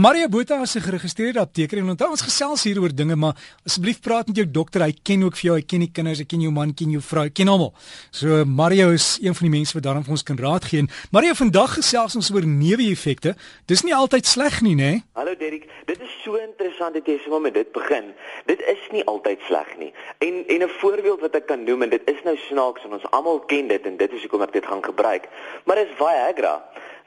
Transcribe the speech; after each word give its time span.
Maria 0.00 0.28
Botha 0.28 0.62
is 0.62 0.74
'n 0.74 0.80
geregistreerde 0.80 1.40
apteker 1.40 1.78
en 1.78 1.88
onthou 1.88 2.10
ons 2.10 2.22
gesels 2.22 2.62
hier 2.64 2.80
oor 2.80 2.94
dinge, 2.94 3.16
maar 3.16 3.36
asseblief 3.66 4.00
praat 4.00 4.26
met 4.26 4.36
jou 4.36 4.50
dokter. 4.50 4.80
Hy 4.80 4.94
ken 5.02 5.22
ook 5.22 5.36
vir 5.36 5.46
jou, 5.48 5.56
hy 5.56 5.62
ken 5.62 5.80
die 5.80 5.90
kinders, 5.92 6.18
hy 6.18 6.24
ken 6.24 6.40
jou 6.40 6.52
man, 6.52 6.74
ken 6.74 6.90
jou 6.90 7.02
vrou, 7.02 7.28
ken 7.28 7.48
almal. 7.48 7.74
So 8.10 8.44
Mario 8.44 8.92
is 8.92 9.18
een 9.20 9.34
van 9.34 9.50
die 9.50 9.56
mense 9.58 9.74
wat 9.74 9.82
daarom 9.82 10.02
vir 10.02 10.10
ons 10.10 10.22
kan 10.22 10.38
raad 10.38 10.64
gee. 10.64 10.86
Mario, 11.10 11.34
vandag 11.34 11.74
gesels 11.74 12.16
ons 12.16 12.30
oor 12.30 12.46
neeweffekte. 12.46 13.36
Dis 13.66 13.82
nie 13.82 13.94
altyd 13.94 14.26
sleg 14.26 14.62
nie, 14.62 14.74
né? 14.74 15.02
Hallo 15.12 15.34
Derek, 15.36 15.68
dit 15.84 16.00
is 16.00 16.22
so 16.24 16.36
interessant 16.36 16.94
dat 16.94 17.06
jy 17.06 17.20
sommer 17.24 17.40
met 17.40 17.54
dit 17.54 17.72
begin. 17.72 18.14
Dit 18.46 18.60
is 18.60 18.80
nie 18.92 19.04
altyd 19.04 19.38
sleg 19.48 19.68
nie. 19.78 19.92
En 20.18 20.44
en 20.48 20.62
'n 20.62 20.68
voorbeeld 20.80 21.20
wat 21.20 21.34
ek 21.34 21.46
kan 21.46 21.64
noem 21.64 21.82
en 21.82 21.90
dit 21.90 22.02
is 22.08 22.22
nou 22.24 22.36
snaaks 22.48 22.84
en 22.84 22.92
ons 22.92 23.10
almal 23.10 23.40
ken 23.40 23.68
dit 23.68 23.86
en 23.86 23.96
dit 23.96 24.12
is 24.12 24.20
hoekom 24.20 24.42
ek 24.42 24.52
dit 24.52 24.66
gaan 24.66 24.84
gebruik. 24.84 25.28
Maar 25.64 25.76
dis 25.76 25.92
Viagra. 25.96 26.64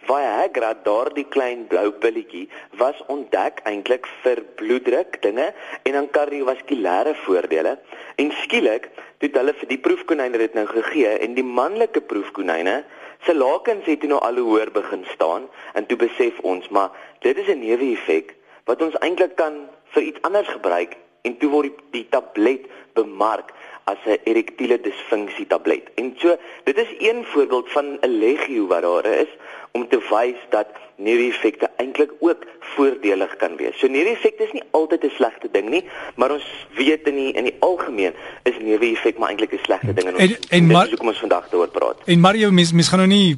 Viagra, 0.08 0.74
daardie 0.84 1.26
klein 1.36 1.68
blou 1.68 1.92
pilletjie, 2.04 2.50
was 2.80 3.00
ontdek 3.08 3.62
eintlik 3.70 4.08
vir 4.24 4.42
bloeddruk 4.60 5.22
dinge 5.24 5.52
en 5.84 5.98
dan 5.98 6.10
kardiovaskulêre 6.18 7.16
voordele. 7.24 7.78
En 8.22 8.32
skielik, 8.44 8.90
toe 9.20 9.30
hulle 9.38 9.56
vir 9.62 9.70
die 9.70 9.80
proefkonyne 9.80 10.42
dit 10.42 10.56
nou 10.58 10.66
gegee 10.68 11.16
en 11.26 11.38
die 11.38 11.48
manlike 11.48 12.04
proefkonyne 12.12 12.82
se 13.24 13.36
lakens 13.36 13.88
het 13.88 14.04
nou 14.10 14.20
al 14.20 14.42
hoër 14.44 14.72
begin 14.76 15.06
staan 15.14 15.48
en 15.74 15.86
toe 15.88 15.98
besef 15.98 16.40
ons, 16.44 16.68
maar 16.70 16.92
dit 17.24 17.38
is 17.38 17.48
'n 17.48 17.60
neeweffek 17.60 18.36
wat 18.66 18.82
ons 18.82 19.00
eintlik 19.00 19.36
kan 19.36 19.70
vir 19.96 20.04
iets 20.04 20.22
anders 20.22 20.48
gebruik 20.48 20.98
en 21.22 21.38
toe 21.38 21.50
word 21.50 21.72
die, 21.72 21.86
die 21.92 22.08
tablet 22.10 22.68
bemark 22.94 23.54
as 23.84 23.98
'n 24.06 24.18
erektiele 24.24 24.82
disfunksie 24.82 25.48
tablet. 25.48 25.84
En 25.96 26.14
so, 26.18 26.38
dit 26.64 26.78
is 26.78 26.92
een 27.00 27.24
voorbeeld 27.24 27.72
van 27.72 27.86
'n 28.02 28.18
legio 28.20 28.68
wat 28.68 28.82
daar 28.82 29.06
is 29.06 29.32
om 29.72 29.88
te 29.88 30.00
wys 30.10 30.40
dat 30.50 30.68
neeweffekte 30.96 31.70
eintlik 31.78 32.12
ook 32.20 32.46
voordelig 32.60 33.36
kan 33.36 33.56
wees. 33.56 33.80
So 33.80 33.88
neeweffekte 33.88 34.44
is 34.44 34.52
nie 34.52 34.64
altyd 34.72 35.04
'n 35.04 35.12
slegte 35.16 35.48
ding 35.52 35.70
nie, 35.70 35.84
maar 36.16 36.32
ons 36.32 36.68
weet 36.76 37.08
in 37.08 37.16
die 37.16 37.32
in 37.32 37.44
die 37.44 37.56
algemeen 37.60 38.14
is 38.44 38.54
neeweffek 38.60 39.18
maar 39.18 39.30
eintlik 39.30 39.54
'n 39.54 39.60
slegte 39.64 39.94
ding 39.94 40.08
en 40.08 40.14
ons 40.14 40.22
en, 40.24 40.38
en 40.50 40.66
maar, 40.66 40.82
dis 40.82 40.90
hoekom 40.90 41.08
ons 41.08 41.20
vandag 41.20 41.50
daaroor 41.50 41.70
praat. 41.70 41.98
En 42.06 42.20
Mario 42.20 42.52
mens 42.52 42.72
mens 42.72 42.88
gaan 42.88 43.00
nou 43.00 43.10
nie 43.10 43.38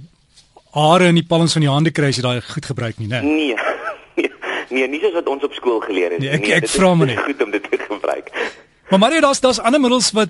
hare 0.71 1.05
in 1.05 1.15
die 1.15 1.25
palms 1.27 1.51
van 1.51 1.61
die 1.61 1.71
hande 1.71 1.91
kry 1.91 2.07
as 2.11 2.15
jy 2.15 2.21
daai 2.21 2.41
goed 2.41 2.65
gebruik 2.65 2.97
nie, 2.97 3.07
né? 3.07 3.21
Nee. 3.39 3.55
Nee, 4.69 4.87
nie 4.87 4.99
soos 4.99 5.13
wat 5.13 5.27
ons 5.27 5.43
op 5.43 5.53
skool 5.53 5.79
geleer 5.79 6.11
het 6.11 6.19
nee, 6.19 6.29
nie. 6.29 6.51
Ek 6.51 6.63
ek 6.63 6.69
vra 6.69 6.93
maar 6.95 7.07
net 7.07 7.19
goed 7.19 7.41
om 7.43 7.51
dit 7.51 7.63
te 7.71 7.77
gebruik. 7.77 8.31
Maar 8.89 8.99
Mario, 8.99 9.19
daar's 9.19 9.39
daar's 9.39 9.59
ander 9.59 9.81
middels 9.81 10.11
wat 10.13 10.29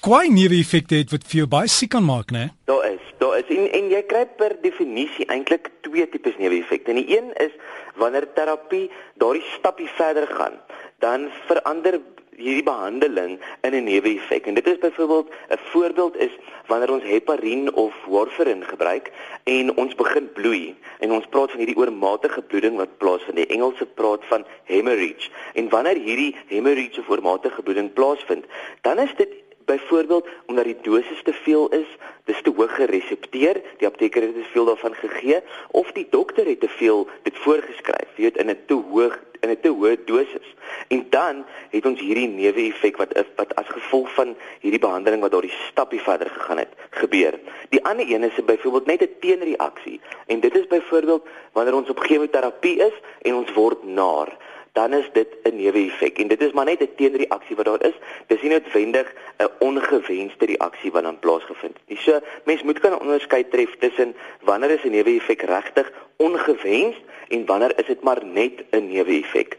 kwai 0.00 0.30
neeweffekte 0.32 1.02
het 1.02 1.10
wat 1.12 1.24
vir 1.28 1.42
jou 1.42 1.48
baie 1.52 1.68
siek 1.68 1.90
kan 1.92 2.04
maak, 2.04 2.30
né? 2.32 2.46
Daar 2.64 2.86
is, 2.88 3.02
daar 3.20 3.34
is 3.42 3.50
en, 3.52 3.66
en 3.76 3.90
jy 3.92 4.00
kry 4.08 4.22
per 4.40 4.54
definisie 4.62 5.26
eintlik 5.28 5.68
twee 5.84 6.06
tipes 6.08 6.38
neeweffekte. 6.40 6.94
En 6.94 7.02
die 7.02 7.18
een 7.18 7.28
is 7.44 7.52
wanneer 8.00 8.24
terapie 8.32 8.86
daardie 9.20 9.44
stappie 9.58 9.90
verder 9.98 10.30
gaan, 10.32 10.56
dan 11.04 11.28
verander 11.50 12.00
hierdie 12.40 12.66
behandeling 12.66 13.38
in 13.62 13.74
'n 13.74 13.84
neeweffek. 13.84 14.46
En 14.46 14.54
dit 14.54 14.66
is 14.66 14.78
byvoorbeeld 14.78 15.28
'n 15.48 15.58
voorbeeld 15.72 16.16
is 16.16 16.34
wanneer 16.66 16.92
ons 16.92 17.04
heparin 17.04 17.72
of 17.74 17.94
warfarin 18.06 18.64
gebruik 18.64 19.12
en 19.44 19.76
ons 19.76 19.94
begin 19.94 20.32
bloei 20.32 20.76
en 20.98 21.12
ons 21.12 21.26
praat 21.26 21.50
van 21.50 21.58
hierdie 21.58 21.76
oormatige 21.76 22.42
bloeding 22.42 22.76
wat 22.76 22.98
plaasvind. 22.98 23.36
Die 23.36 23.46
Engelse 23.46 23.86
praat 23.86 24.24
van 24.24 24.46
hemorrhage. 24.64 25.30
En 25.54 25.68
wanneer 25.68 25.96
hierdie 25.96 26.36
hemorrhage 26.46 27.00
of 27.00 27.08
oormatige 27.08 27.62
bloeding 27.62 27.92
plaasvind, 27.92 28.44
dan 28.80 28.98
is 28.98 29.14
dit 29.16 29.39
byvoorbeeld 29.70 30.28
omdat 30.46 30.64
die 30.64 30.78
dosis 30.82 31.22
te 31.22 31.32
veel 31.32 31.68
is, 31.68 31.90
dis 32.24 32.42
te 32.42 32.52
hoog 32.56 32.74
geresepteer, 32.74 33.62
die 33.78 33.88
apteker 33.88 34.22
het 34.22 34.34
te 34.34 34.50
veel 34.52 34.64
daarvan 34.64 34.94
gegee 34.94 35.40
of 35.70 35.92
die 35.92 36.06
dokter 36.10 36.46
het 36.46 36.60
te 36.60 36.68
veel 36.68 37.08
dit 37.22 37.38
voorgeskryf, 37.46 38.08
weet 38.16 38.36
in 38.36 38.50
'n 38.50 38.58
te 38.66 38.78
hoog 38.92 39.18
in 39.40 39.50
'n 39.50 39.60
te 39.60 39.68
hoë 39.68 39.96
dosis. 40.04 40.48
En 40.88 41.06
dan 41.10 41.44
het 41.70 41.86
ons 41.86 42.00
hierdie 42.00 42.28
neeweffek 42.28 42.96
wat 42.96 43.12
wat 43.36 43.54
as 43.54 43.68
gevolg 43.68 44.14
van 44.14 44.36
hierdie 44.60 44.80
behandeling 44.80 45.22
wat 45.22 45.30
daardie 45.30 45.58
stappie 45.68 46.00
verder 46.00 46.30
gegaan 46.30 46.58
het, 46.58 46.72
gebeur. 46.90 47.38
Die 47.68 47.84
ander 47.84 48.10
een 48.10 48.22
is 48.22 48.44
byvoorbeeld 48.44 48.86
net 48.86 49.02
'n 49.02 49.16
teenreaksie. 49.20 50.00
En 50.26 50.40
dit 50.40 50.56
is 50.56 50.66
byvoorbeeld 50.66 51.26
wanneer 51.52 51.74
ons 51.74 51.88
op 51.88 51.98
chemoterapie 51.98 52.78
is 52.78 52.96
en 53.22 53.34
ons 53.34 53.52
word 53.52 53.84
naar 53.84 54.36
dan 54.72 54.92
is 54.92 55.08
dit 55.12 55.28
'n 55.42 55.56
neeweffek 55.56 56.18
en 56.18 56.28
dit 56.28 56.40
is 56.40 56.52
maar 56.52 56.64
net 56.64 56.80
'n 56.80 56.94
teenreaksie 56.96 57.56
wat 57.56 57.64
daar 57.64 57.84
is. 57.86 57.96
Dis 58.26 58.42
nie 58.42 58.50
noodwendig 58.50 59.06
'n 59.38 59.50
ongewenste 59.58 60.44
reaksie 60.44 60.90
wat 60.90 61.02
dan 61.02 61.18
plaasgevind 61.18 61.74
het 61.78 61.88
nie. 61.88 61.98
So 61.98 62.20
mens 62.44 62.62
moet 62.62 62.80
kan 62.80 63.00
onderskei 63.00 63.48
tref 63.48 63.76
tussen 63.78 64.14
wanneer 64.40 64.70
is 64.70 64.84
'n 64.84 64.90
neeweffek 64.90 65.42
regtig 65.42 65.92
ongewens 66.16 66.96
en 67.28 67.46
wanneer 67.46 67.78
is 67.78 67.86
dit 67.86 68.02
maar 68.02 68.24
net 68.24 68.52
'n 68.70 68.86
neeweffek. 68.86 69.58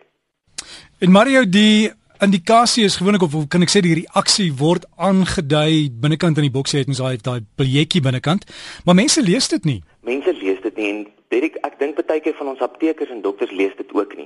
En 1.00 1.12
Mario 1.12 1.50
die 1.50 1.92
indikasie 2.22 2.84
is 2.84 2.96
gewoonlik 2.96 3.22
of 3.22 3.34
kan 3.48 3.64
ek 3.66 3.72
sê 3.74 3.82
die 3.82 3.96
reaksie 4.04 4.52
word 4.54 4.86
aangedui 4.96 5.90
binnekant 6.04 6.38
in 6.38 6.46
die 6.46 6.54
boksie 6.54 6.80
het 6.80 6.92
ons 6.92 7.02
daai 7.02 7.18
daai 7.18 7.42
biljetjie 7.58 8.02
binnekant, 8.06 8.46
maar 8.86 8.96
mense 8.96 9.24
lees 9.26 9.48
dit 9.50 9.66
nie. 9.66 9.80
Mense 10.02 10.34
lees 10.34 10.62
dit 10.62 10.78
nie 10.82 10.88
en 10.90 11.02
Derek, 11.32 11.60
ek 11.64 11.78
dink 11.80 12.00
baie 12.10 12.20
keer 12.20 12.34
van 12.36 12.50
ons 12.52 12.64
aptekers 12.66 13.12
en 13.14 13.22
dokters 13.22 13.52
lees 13.56 13.76
dit 13.78 13.92
ook 13.96 14.16
nie. 14.18 14.26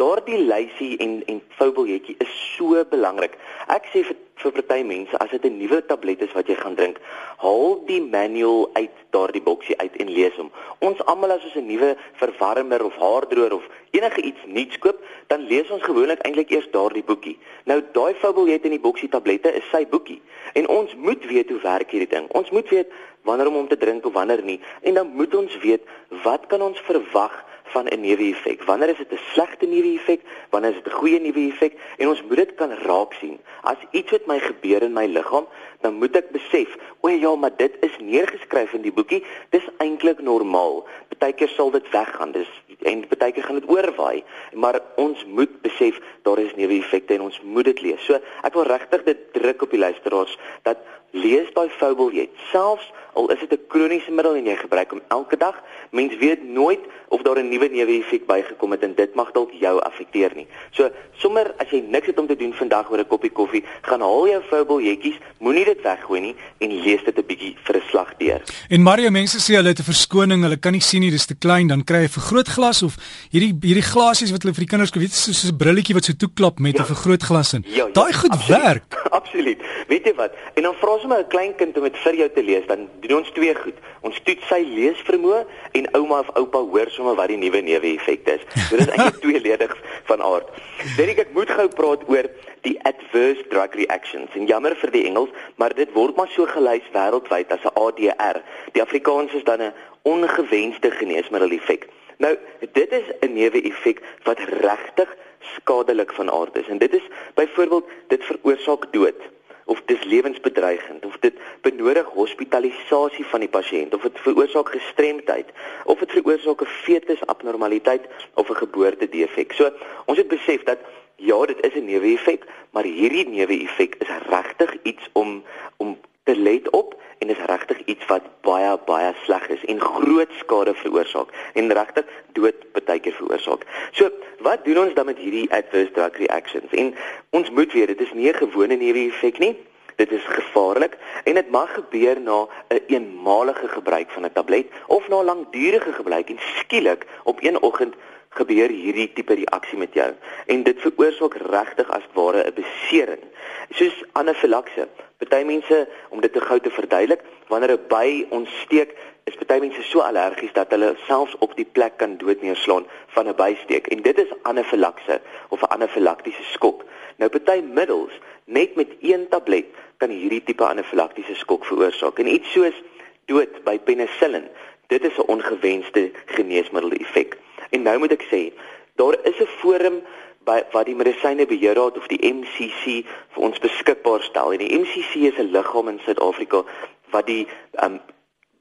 Daardie 0.00 0.38
lysie 0.38 0.94
en 1.02 1.18
en 1.28 1.40
foubiljetjie 1.58 2.14
is 2.22 2.36
so 2.54 2.84
belangrik. 2.92 3.34
Ek 3.74 3.90
sê 3.90 4.04
vir 4.06 4.16
vir 4.40 4.54
party 4.56 4.84
mense 4.86 5.18
as 5.18 5.30
dit 5.34 5.44
'n 5.44 5.58
nuwe 5.58 5.80
tablet 5.90 6.22
is 6.22 6.32
wat 6.32 6.46
jy 6.46 6.54
gaan 6.54 6.76
drink, 6.76 7.00
haal 7.38 7.82
die 7.86 8.00
manual 8.00 8.70
uit 8.74 8.96
daardie 9.10 9.42
boksie 9.42 9.76
uit 9.80 9.96
en 9.96 10.12
lees 10.12 10.36
hom. 10.36 10.50
Ons 10.78 11.02
almal 11.06 11.32
as 11.32 11.44
ons 11.44 11.56
'n 11.56 11.66
nuwe 11.66 11.96
verwarmer 12.22 12.84
of 12.84 12.94
haardroër 12.94 13.52
of 13.52 13.64
enige 13.90 14.20
iets 14.22 14.40
nuuts 14.46 14.78
koop, 14.78 14.98
dan 15.26 15.46
lees 15.48 15.70
ons 15.70 15.82
gewoonlik 15.82 16.20
eintlik 16.22 16.50
eers 16.50 16.70
daardie 16.70 17.04
boekie. 17.04 17.38
Nou 17.64 17.82
daai 17.92 18.14
foubiljet 18.14 18.64
in 18.64 18.76
die 18.76 18.84
boksie 18.86 19.08
tablette 19.08 19.54
is 19.54 19.68
sy 19.70 19.86
boekie. 19.86 20.22
En 20.54 20.68
ons 20.68 20.94
moet 20.94 21.24
weet 21.24 21.50
hoe 21.50 21.60
werk 21.60 21.90
hierdie 21.90 22.14
ding. 22.16 22.26
Ons 22.30 22.50
moet 22.50 22.68
weet 22.68 22.88
wanneer 23.26 23.50
om 23.50 23.58
hom 23.60 23.68
te 23.68 23.76
drink 23.76 24.06
of 24.06 24.14
wanneer 24.14 24.42
nie. 24.46 24.60
En 24.82 24.94
dan 24.94 25.12
moet 25.18 25.34
ons 25.34 25.58
weet 25.62 25.82
wat 26.22 26.46
kan 26.46 26.62
ons 26.62 26.80
verwag 26.86 27.34
van 27.66 27.86
'n 27.86 28.00
neeweffek? 28.00 28.62
Wanneer 28.62 28.88
is 28.88 28.96
dit 28.96 29.12
'n 29.12 29.20
slegte 29.32 29.66
neeweffek? 29.66 30.20
Wanneer 30.50 30.70
is 30.70 30.82
dit 30.82 30.92
'n 30.92 30.96
goeie 30.96 31.20
neeweffek? 31.20 31.72
En 31.96 32.08
ons 32.08 32.22
moet 32.22 32.36
dit 32.36 32.54
kan 32.54 32.72
raak 32.72 33.12
sien. 33.12 33.38
As 33.62 33.76
iets 33.90 34.10
met 34.10 34.26
my 34.26 34.38
gebeur 34.38 34.82
in 34.82 34.92
my 34.92 35.06
liggaam, 35.06 35.46
dan 35.80 35.94
moet 35.94 36.16
ek 36.16 36.30
besef, 36.30 36.76
o 37.00 37.08
ja, 37.08 37.34
maar 37.34 37.56
dit 37.56 37.72
is 37.80 37.96
neergeskryf 37.98 38.72
in 38.72 38.82
die 38.82 38.92
boekie. 38.92 39.24
Dis 39.50 39.68
eintlik 39.78 40.20
normaal. 40.20 40.86
Partykeer 41.08 41.48
sal 41.48 41.70
dit 41.70 41.90
weggaan. 41.90 42.32
Dis 42.32 42.50
en 42.82 43.06
partykeer 43.08 43.42
gaan 43.42 43.60
dit 43.60 43.70
oorwaai, 43.70 44.24
maar 44.52 44.80
ons 44.96 45.24
moet 45.26 45.60
besef 45.62 45.98
daar 46.22 46.38
is 46.38 46.54
neeweffekte 46.54 47.14
en 47.14 47.20
ons 47.20 47.40
moet 47.42 47.64
dit 47.64 47.80
lees. 47.80 48.04
So 48.04 48.20
ek 48.42 48.54
wil 48.54 48.68
regtig 48.68 49.02
dit 49.04 49.24
druk 49.32 49.62
op 49.62 49.70
die 49.70 49.80
luisteraars 49.80 50.38
dat 50.62 50.78
lees 51.16 51.48
daai 51.54 51.68
foubiljet. 51.78 52.30
Selfs 52.50 52.90
al 53.16 53.30
is 53.32 53.40
dit 53.40 53.52
'n 53.52 53.66
kroniese 53.68 54.10
middel 54.10 54.34
en 54.34 54.44
jy 54.44 54.56
gebruik 54.56 54.90
hom 54.90 55.02
elke 55.08 55.36
dag, 55.36 55.62
mens 55.90 56.16
weet 56.16 56.42
nooit 56.44 56.80
of 57.08 57.22
daar 57.22 57.38
'n 57.38 57.48
nuwe 57.56 57.68
neeweffek 57.72 58.26
bygekom 58.28 58.76
het 58.76 58.84
en 58.86 58.94
dit 58.96 59.14
mag 59.18 59.32
dalk 59.36 59.52
jou 59.60 59.74
affekteer 59.86 60.34
nie. 60.36 60.46
So 60.76 60.90
sommer 61.22 61.52
as 61.62 61.72
jy 61.72 61.82
niks 61.88 62.10
het 62.10 62.20
om 62.20 62.28
te 62.28 62.36
doen 62.36 62.52
vandag 62.56 62.90
oor 62.90 63.00
'n 63.00 63.08
koppie 63.08 63.32
koffie, 63.32 63.64
gaan 63.82 64.00
haal 64.00 64.28
jou 64.28 64.42
foubiljetjies, 64.50 65.18
moenie 65.40 65.64
dit 65.64 65.80
weggooi 65.82 66.20
nie 66.20 66.34
en 66.60 66.70
lees 66.82 67.04
dit 67.04 67.16
'n 67.16 67.26
bietjie 67.26 67.56
vir 67.64 67.76
'n 67.76 67.82
slag 67.90 68.16
deur. 68.18 68.42
En 68.68 68.82
Mario 68.82 69.10
mense 69.10 69.38
sê 69.38 69.56
hulle 69.56 69.68
het 69.68 69.78
'n 69.78 69.92
verskoning, 69.92 70.42
hulle 70.42 70.56
kan 70.56 70.72
nie 70.72 70.80
sien 70.80 71.00
nie, 71.00 71.10
dis 71.10 71.26
te 71.26 71.34
klein, 71.34 71.66
dan 71.68 71.84
kry 71.84 71.96
jy 71.96 72.08
'n 72.08 72.18
vergrootglas 72.20 72.82
of 72.82 72.96
hierdie 73.30 73.54
hierdie 73.62 73.90
glasies 73.92 74.30
wat 74.30 74.42
hulle 74.42 74.54
vir 74.54 74.64
die 74.64 74.72
kinders 74.72 74.90
kan 74.90 75.00
weet 75.00 75.12
soos 75.12 75.44
'n 75.44 75.56
brilletjie 75.56 75.94
wat 75.94 76.04
so 76.04 76.12
toeklap 76.12 76.58
met 76.58 76.74
'n 76.74 76.78
ja. 76.78 76.84
vergrootglas 76.84 77.54
in. 77.54 77.64
Ja, 77.66 77.86
ja, 77.86 77.92
Daai 77.92 78.12
goed 78.12 78.30
absoluut, 78.30 78.62
werk. 78.62 78.84
Absoluut. 79.20 79.60
Weet 79.88 80.04
jy 80.04 80.14
wat? 80.14 80.32
En 80.54 80.62
dan 80.62 80.74
vra 80.74 81.06
maar 81.06 81.18
'n 81.18 81.28
klein 81.28 81.54
kind 81.54 81.76
om 81.76 81.82
dit 81.82 81.96
vir 81.96 82.14
jou 82.14 82.30
te 82.34 82.42
lees, 82.42 82.66
dan 82.66 82.88
doen 83.00 83.18
ons 83.18 83.30
twee 83.30 83.54
goed. 83.54 83.74
Ons 84.00 84.20
toets 84.24 84.46
sy 84.48 84.62
leesvermoë 84.62 85.44
en 85.72 85.88
ouma 85.94 86.18
of 86.18 86.30
oupa 86.34 86.58
hoor 86.58 86.90
sommer 86.90 87.14
wat 87.14 87.28
die 87.28 87.36
nuwe 87.46 87.62
neeweffekte 87.62 88.36
is. 88.38 88.44
So 88.68 88.76
dit 88.76 88.86
is 88.86 88.94
eintlik 88.94 89.20
tweeledig 89.24 89.74
van 90.10 90.22
aard. 90.22 90.48
Derek, 90.96 91.22
ek 91.26 91.34
moet 91.36 91.50
gou 91.50 91.66
praat 91.78 92.06
oor 92.10 92.28
die 92.66 92.76
adverse 92.88 93.44
drug 93.52 93.76
reactions. 93.78 94.32
En 94.38 94.48
jammer 94.50 94.76
vir 94.82 94.92
die 94.94 95.04
Engels, 95.10 95.30
maar 95.60 95.74
dit 95.74 95.92
word 95.94 96.16
maar 96.18 96.30
so 96.34 96.48
gelys 96.50 96.86
wêreldwyd 96.94 97.52
as 97.54 97.62
'n 97.64 97.74
ADR. 97.74 98.42
Die 98.74 98.82
Afrikaans 98.82 99.34
is 99.34 99.44
dan 99.44 99.62
'n 99.62 99.74
ongewenste 100.02 100.90
geneesmiddel 100.90 101.56
effek. 101.58 101.88
Nou, 102.18 102.36
dit 102.72 102.90
is 102.92 103.06
'n 103.20 103.32
neeweffek 103.32 104.02
wat 104.24 104.38
regtig 104.38 105.16
skadelik 105.54 106.12
van 106.12 106.30
aard 106.30 106.56
is. 106.56 106.68
En 106.68 106.78
dit 106.78 106.94
is 106.94 107.06
byvoorbeeld 107.34 107.86
dit 108.08 108.24
veroorsaak 108.24 108.92
dood 108.92 109.35
of 109.66 109.82
dis 109.86 110.04
lewensbedreigend 110.04 111.04
of 111.04 111.16
dit 111.20 111.34
benodig 111.60 112.06
hospitalisasie 112.14 113.26
van 113.26 113.42
die 113.42 113.50
pasiënt 113.50 113.94
of 113.94 114.02
dit 114.06 114.20
veroorsaak 114.26 114.68
gestremdheid 114.74 115.50
of 115.84 115.98
dit 115.98 116.12
veroorsaak 116.18 116.62
'n 116.62 116.74
fetus 116.84 117.26
abnormaliteit 117.26 118.04
of 118.34 118.50
'n 118.50 118.62
geboorte 118.62 119.08
defek. 119.08 119.52
So 119.52 119.70
ons 120.04 120.18
het 120.18 120.28
besef 120.28 120.62
dat 120.62 120.78
ja, 121.16 121.46
dit 121.46 121.64
is 121.66 121.74
'n 121.74 121.84
neeweffek, 121.84 122.44
maar 122.70 122.84
hierdie 122.84 123.28
neeweffek 123.28 123.94
is 123.98 124.08
regtig 124.28 124.76
iets 124.82 125.10
om 125.12 125.42
om 125.76 125.98
te 126.26 126.36
let 126.36 126.70
op 126.70 126.94
en 127.18 127.30
is 127.30 127.44
regtig 127.46 127.78
iets 127.84 128.06
wat 128.06 128.24
baie 128.46 128.72
baie 128.86 129.12
sleg 129.24 129.46
is 129.54 129.64
en 129.64 129.80
groot 129.80 130.32
skade 130.40 130.74
veroorsaak 130.74 131.30
en 131.54 131.72
regtig 131.78 132.10
dood 132.38 132.66
partykeer 132.72 133.14
veroorsaak. 133.20 133.62
So, 133.92 134.10
wat 134.44 134.64
doen 134.64 134.82
ons 134.84 134.94
dan 134.94 135.06
met 135.06 135.22
hierdie 135.22 135.46
adverse 135.54 135.94
drug 135.94 136.18
reactions? 136.24 136.74
En 136.82 136.94
ons 137.30 137.50
moet 137.50 137.72
weet 137.72 137.94
dit 137.94 138.00
is 138.00 138.12
nie 138.12 138.28
'n 138.32 138.42
gewone 138.42 138.76
neeweffek 138.76 139.38
nie. 139.38 139.54
Dit 139.96 140.12
is 140.12 140.24
gevaarlik 140.24 140.98
en 141.24 141.34
dit 141.34 141.50
mag 141.50 141.74
gebeur 141.74 142.20
na 142.20 142.42
'n 142.42 142.48
een 142.68 142.82
eenmalige 142.86 143.68
gebruik 143.68 144.10
van 144.10 144.24
'n 144.24 144.32
tablet 144.32 144.66
of 144.86 145.08
na 145.08 145.22
langdurige 145.22 145.92
gebruik 145.92 146.28
en 146.28 146.38
skielik 146.38 147.06
op 147.24 147.38
een 147.42 147.62
oggend 147.62 147.94
gebeur 148.36 148.68
hierdie 148.68 149.08
tipe 149.16 149.34
reaksie 149.34 149.78
met 149.78 149.94
jou 149.94 150.12
en 150.46 150.62
dit 150.62 150.84
veroorsaak 150.84 151.34
regtig 151.50 151.90
as 151.90 152.06
ware 152.14 152.44
'n 152.44 152.54
besering 152.54 153.22
soos 153.70 154.04
anafilakse 154.12 154.88
Party 155.16 155.44
mense 155.48 155.76
om 156.12 156.20
dit 156.20 156.32
te 156.32 156.40
gou 156.44 156.58
te 156.60 156.70
verduidelik, 156.70 157.22
wanneer 157.48 157.72
'n 157.72 157.86
by 157.88 158.26
ons 158.28 158.50
steek, 158.64 158.90
is 159.24 159.34
party 159.34 159.58
mense 159.60 159.82
so 159.82 160.00
allergies 160.00 160.52
dat 160.52 160.70
hulle 160.70 160.94
selfs 161.06 161.38
op 161.38 161.56
die 161.56 161.64
plek 161.64 161.96
kan 161.96 162.16
dood 162.16 162.42
neerslaan 162.42 162.86
van 163.14 163.28
'n 163.28 163.34
bysteek 163.34 163.86
en 163.86 164.02
dit 164.02 164.18
is 164.18 164.34
anafilakse 164.42 165.20
of 165.48 165.62
'n 165.62 165.72
anafilaktiese 165.76 166.44
skok. 166.52 166.84
Nou 167.16 167.30
party 167.30 167.60
middels 167.60 168.12
net 168.44 168.74
met 168.76 168.88
een 169.00 169.28
tablet 169.28 169.66
kan 169.96 170.10
hierdie 170.10 170.42
tipe 170.42 170.64
anafilaktiese 170.64 171.34
skok 171.34 171.64
veroorsaak 171.64 172.18
en 172.18 172.34
iets 172.34 172.52
soos 172.52 172.82
dood 173.24 173.64
by 173.64 173.78
penicillin. 173.78 174.48
Dit 174.86 175.04
is 175.04 175.16
'n 175.16 175.30
ongewenste 175.32 176.10
geneesmiddel 176.26 176.90
effek. 176.90 177.36
En 177.70 177.82
nou 177.82 177.98
moet 177.98 178.12
ek 178.12 178.26
sê, 178.30 178.52
daar 178.96 179.16
is 179.24 179.40
'n 179.40 179.46
forum 179.60 180.02
by 180.46 180.62
wat 180.72 180.86
die 180.86 180.94
medisynebeheerraad 180.94 181.96
of 181.98 182.06
die 182.06 182.22
MCC 182.22 183.02
vir 183.34 183.42
ons 183.42 183.58
beskikbaar 183.58 184.22
stel. 184.22 184.52
En 184.52 184.58
die 184.58 184.78
MCC 184.78 185.26
is 185.30 185.38
'n 185.38 185.50
liggaam 185.50 185.88
in 185.88 186.00
Suid-Afrika 186.04 186.64
wat 187.10 187.26
die 187.26 187.46
um, 187.82 188.00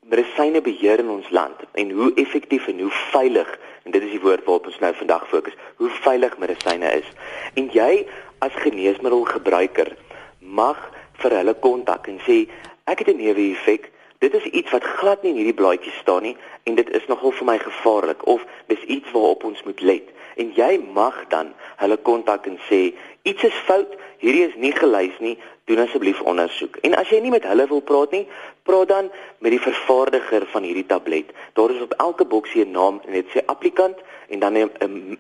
medisyne 0.09 0.61
beheer 0.61 0.99
in 0.99 1.09
ons 1.09 1.29
land 1.29 1.61
en 1.73 1.91
hoe 1.91 2.11
effektief 2.15 2.67
en 2.67 2.79
hoe 2.79 2.91
veilig 3.11 3.59
en 3.83 3.91
dit 3.91 4.03
is 4.03 4.11
die 4.11 4.21
woord 4.21 4.45
waarop 4.45 4.65
ons 4.65 4.79
nou 4.79 4.93
vandag 4.93 5.27
fokus, 5.29 5.57
hoe 5.77 5.89
veilig 5.89 6.37
medisyne 6.37 6.91
is. 6.97 7.09
En 7.53 7.69
jy 7.73 8.07
as 8.39 8.53
geneesmiddelgebruiker 8.65 9.95
mag 10.39 10.79
vir 11.21 11.37
hulle 11.39 11.53
kontak 11.53 12.07
en 12.07 12.19
sê 12.25 12.45
ek 12.85 12.99
het 12.99 13.09
'n 13.13 13.21
neeweffek 13.21 13.91
Dit 14.19 14.33
is 14.33 14.43
iets 14.43 14.71
wat 14.71 14.83
glad 14.83 15.23
nie 15.23 15.31
in 15.31 15.37
hierdie 15.37 15.59
blaadjie 15.61 15.93
staan 16.01 16.23
nie 16.23 16.37
en 16.63 16.75
dit 16.75 16.89
is 16.89 17.07
nogal 17.07 17.31
vir 17.31 17.45
my 17.45 17.57
gevaarlik 17.57 18.25
of 18.25 18.45
dis 18.67 18.83
iets 18.87 19.11
waarop 19.11 19.43
ons 19.43 19.63
moet 19.63 19.81
let 19.81 20.13
en 20.35 20.51
jy 20.55 20.71
mag 20.93 21.15
dan 21.31 21.53
hulle 21.79 21.97
kontak 21.97 22.47
en 22.49 22.57
sê 22.69 22.93
iets 23.23 23.43
is 23.47 23.59
fout, 23.67 23.95
hierdie 24.21 24.45
is 24.47 24.57
nie 24.59 24.73
gelys 24.75 25.15
nie, 25.23 25.35
doen 25.65 25.81
asseblief 25.81 26.19
ondersoek. 26.29 26.77
En 26.85 26.95
as 26.99 27.09
jy 27.09 27.21
nie 27.23 27.33
met 27.33 27.45
hulle 27.47 27.65
wil 27.71 27.81
praat 27.81 28.11
nie, 28.13 28.25
praat 28.67 28.91
dan 28.91 29.09
met 29.43 29.55
die 29.55 29.61
vervaardiger 29.61 30.45
van 30.51 30.67
hierdie 30.67 30.85
tablet. 30.89 31.31
Daar 31.57 31.73
is 31.73 31.81
op 31.81 31.95
elke 32.03 32.25
boksie 32.25 32.65
'n 32.65 32.71
naam 32.71 33.01
en 33.07 33.13
dit 33.13 33.27
sê 33.33 33.45
applikant 33.45 33.97
en 34.29 34.39
dan 34.39 34.57
'n 34.57 35.17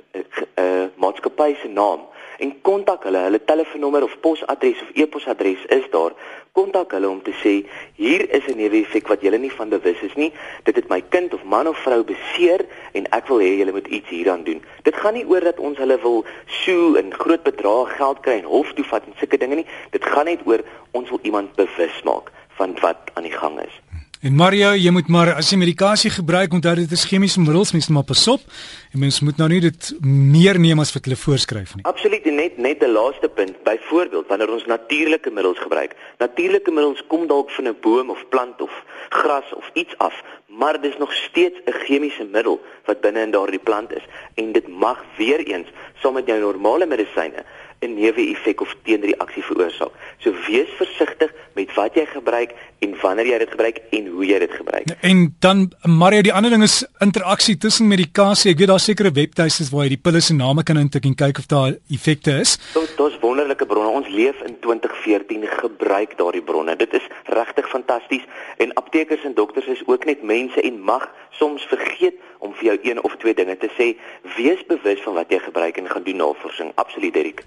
maatskappy 0.95 1.55
se 1.61 1.67
naam 1.67 2.07
en 2.39 2.53
kontak 2.61 3.03
hulle. 3.07 3.21
Hulle 3.27 3.41
telefoonnommer 3.43 4.03
of 4.03 4.19
posadres 4.19 4.81
of 4.81 4.89
e-posadres 4.93 5.65
is 5.73 5.85
daar. 5.91 6.15
Kontak 6.55 6.91
hulle 6.95 7.09
om 7.09 7.21
te 7.23 7.33
sê 7.43 7.53
hier 7.95 8.29
is 8.31 8.47
'n 8.47 8.57
neeweffek 8.57 9.07
wat 9.07 9.21
julle 9.21 9.37
nie 9.37 9.51
van 9.51 9.69
bewus 9.69 10.01
is 10.01 10.15
nie. 10.15 10.31
Dit 10.63 10.75
het 10.75 10.89
my 10.89 11.01
kind 11.09 11.33
of 11.33 11.43
man 11.43 11.67
of 11.67 11.77
vrou 11.77 12.03
beseer 12.03 12.65
en 12.93 13.05
ek 13.11 13.27
wil 13.27 13.39
hê 13.39 13.57
julle 13.57 13.71
moet 13.71 13.87
iets 13.87 14.09
hieraan 14.09 14.43
doen. 14.43 14.63
Dit 14.83 14.95
gaan 14.95 15.13
nie 15.13 15.27
oor 15.27 15.41
dat 15.41 15.59
ons 15.59 15.77
hulle 15.77 15.99
wil 16.01 16.25
sue 16.45 16.97
en 16.97 17.13
groot 17.13 17.43
bedrae 17.43 17.85
geld 17.85 18.19
kry 18.19 18.33
en 18.33 18.43
hof 18.43 18.73
toe 18.73 18.85
vat 18.85 19.03
en 19.05 19.13
sulke 19.17 19.37
dinge 19.37 19.55
nie. 19.55 19.67
Dit 19.91 20.05
gaan 20.05 20.25
net 20.25 20.39
oor 20.45 20.63
ons 20.91 21.09
wil 21.09 21.19
iemand 21.21 21.55
bewus 21.55 22.01
maak 22.03 22.31
van 22.47 22.77
wat 22.81 23.11
aan 23.13 23.23
die 23.23 23.31
gang 23.31 23.59
is. 23.59 23.84
En 24.25 24.33
Mario, 24.33 24.71
jy 24.73 24.89
moet 24.89 25.09
maar 25.13 25.29
as 25.37 25.51
jy 25.51 25.57
medikasie 25.61 26.09
gebruik, 26.09 26.53
onthou 26.57 26.71
dit 26.79 26.93
is 26.95 27.03
chemiese 27.05 27.37
middels, 27.43 27.75
mens 27.75 27.85
moet 27.91 27.99
maar 27.99 28.07
pas 28.09 28.23
op. 28.31 28.47
En 28.89 29.03
mens 29.03 29.19
moet 29.21 29.37
nou 29.37 29.49
nie 29.51 29.59
dit 29.61 29.89
meer 30.01 30.57
neem 30.57 30.81
as 30.81 30.95
wat 30.95 31.05
hulle 31.05 31.19
voorskryf 31.21 31.75
nie. 31.75 31.85
Absoluut, 31.85 32.25
net 32.25 32.57
net 32.57 32.81
'n 32.81 32.89
laaste 32.89 33.29
punt. 33.29 33.53
Byvoorbeeld, 33.63 34.25
wanneer 34.27 34.49
ons 34.49 34.65
natuurlike 34.65 35.29
middels 35.29 35.59
gebruik. 35.59 35.93
Natuurlike 36.17 36.71
middels 36.71 37.03
kom 37.07 37.27
dalk 37.27 37.51
van 37.51 37.67
'n 37.67 37.77
boom 37.81 38.09
of 38.09 38.25
plant 38.29 38.61
of 38.61 38.71
gras 39.09 39.53
of 39.53 39.69
iets 39.73 39.93
af, 39.97 40.23
maar 40.47 40.81
dit 40.81 40.91
is 40.91 40.97
nog 40.97 41.13
steeds 41.13 41.57
'n 41.65 41.77
chemiese 41.85 42.23
middel 42.31 42.61
wat 42.85 43.01
binne 43.01 43.21
in 43.21 43.31
daardie 43.31 43.59
plant 43.59 43.91
is 43.91 44.05
en 44.33 44.51
dit 44.51 44.67
mag 44.67 45.05
weer 45.17 45.39
eens 45.39 45.67
saam 46.01 46.13
met 46.13 46.25
jou 46.25 46.39
normale 46.39 46.85
medisyne 46.85 47.45
'n 47.79 47.93
neeweffek 47.93 48.61
of 48.61 48.75
teenreaksie 48.83 49.43
veroorsaak. 49.43 49.91
So 50.17 50.33
wees 50.47 50.69
versigtig 50.77 51.31
met 51.53 51.73
wat 51.73 51.95
jy 51.95 52.05
gebruik 52.05 52.53
en 52.79 52.95
wanneer 53.01 53.27
jy 53.27 53.37
dit 53.37 53.49
gebruik 53.49 53.79
en 53.89 54.07
hoe 54.07 54.25
jy 54.25 54.39
dit 54.39 54.51
gebruik. 54.51 54.85
En 55.01 55.35
dan 55.39 55.71
Mario, 55.83 56.21
die 56.21 56.33
ander 56.33 56.51
ding 56.51 56.63
is 56.63 56.85
interaksie 56.99 57.57
tussen 57.57 57.87
medikasie. 57.87 58.51
Ek 58.51 58.57
weet 58.57 58.67
daar 58.67 58.79
sekerre 58.79 59.11
webtuistes 59.11 59.69
waar 59.73 59.83
jy 59.83 59.95
die 59.95 60.01
pille 60.01 60.21
se 60.21 60.33
name 60.33 60.63
kan 60.63 60.77
intik 60.77 61.05
en 61.05 61.15
kyk 61.15 61.37
of 61.43 61.49
daar 61.51 61.75
effekte 61.89 62.39
is. 62.39 62.57
Daar's 62.97 63.19
wonderlike 63.21 63.65
bronne. 63.65 63.89
Ons 63.89 64.09
leef 64.09 64.41
in 64.45 64.57
2014 64.59 65.47
gebruik 65.47 66.17
daardie 66.17 66.43
bronne. 66.43 66.75
Dit 66.75 66.93
is 66.93 67.07
regtig 67.25 67.69
fantasties 67.69 68.23
en 68.57 68.73
aptekers 68.73 69.23
en 69.23 69.33
dokters 69.33 69.67
is 69.67 69.83
ook 69.85 70.05
net 70.05 70.23
mense 70.23 70.61
en 70.61 70.79
mag 70.81 71.09
soms 71.29 71.63
vergeet 71.69 72.15
om 72.39 72.53
vir 72.53 72.65
jou 72.69 72.77
een 72.83 73.03
of 73.03 73.15
twee 73.17 73.33
dinge 73.33 73.57
te 73.57 73.69
sê. 73.77 73.95
Wees 74.37 74.61
bewus 74.67 75.01
van 75.03 75.13
wat 75.13 75.31
jy 75.33 75.39
gebruik 75.39 75.77
en 75.77 75.89
gaan 75.89 76.03
doen 76.03 76.21
navorsing. 76.23 76.71
Absoluut, 76.75 77.13
Derek. 77.13 77.43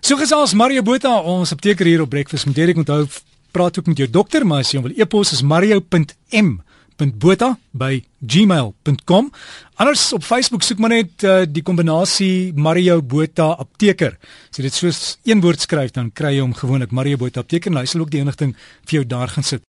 So 0.00 0.16
gesels 0.16 0.54
Mario 0.54 0.82
Botha, 0.82 1.20
ons 1.20 1.52
apteker 1.52 1.86
hier 1.86 2.00
op 2.00 2.10
Breakfast 2.10 2.46
met 2.46 2.54
Derek. 2.54 2.76
Onthou, 2.76 3.06
praat 3.52 3.78
ook 3.78 3.86
met 3.86 3.96
jou 3.96 4.10
dokter, 4.10 4.46
maar 4.46 4.58
as 4.58 4.72
jy 4.72 4.80
wil 4.80 4.92
e-pos 4.96 5.32
is 5.32 5.42
mario.m 5.42 6.60
mario.botha@gmail.com. 7.00 9.32
Anders 9.74 10.12
op 10.12 10.24
Facebook 10.24 10.62
soek 10.62 10.78
maar 10.78 10.90
net 10.92 11.22
uh, 11.24 11.42
die 11.48 11.62
kombinasie 11.62 12.52
Mario 12.54 13.02
Botha 13.02 13.56
apteker. 13.56 14.18
As 14.50 14.56
jy 14.58 14.62
dit 14.68 14.74
soos 14.74 15.18
een 15.24 15.40
woord 15.40 15.60
skryf 15.60 15.90
dan 15.96 16.12
kry 16.12 16.34
jy 16.36 16.40
hom 16.44 16.54
gewoonlik 16.54 16.90
Mario 16.92 17.16
Botha 17.16 17.40
apteker 17.40 17.72
en 17.72 17.78
hy 17.80 17.86
sal 17.88 18.00
ook 18.04 18.12
die 18.12 18.20
inligting 18.20 18.52
vir 18.84 19.00
jou 19.00 19.08
daar 19.08 19.32
gaan 19.32 19.46
sit. 19.46 19.62